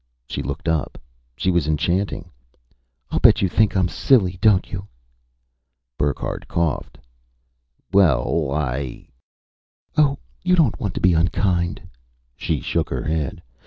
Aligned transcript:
She 0.27 0.41
looked 0.41 0.67
up. 0.67 0.97
She 1.37 1.51
was 1.51 1.67
enchanting. 1.67 2.31
"I 3.11 3.19
bet 3.19 3.43
you 3.43 3.47
think 3.47 3.77
I'm 3.77 3.87
silly, 3.87 4.39
don't 4.41 4.71
you?" 4.71 4.87
Burckhardt 5.95 6.47
coughed. 6.47 6.97
"Well, 7.93 8.49
I" 8.51 9.09
"Oh, 9.99 10.17
you 10.43 10.55
don't 10.55 10.79
want 10.79 10.95
to 10.95 11.01
be 11.05 11.13
unkind!" 11.13 11.83
She 12.35 12.61
shook 12.61 12.89
her 12.89 13.03
head. 13.03 13.43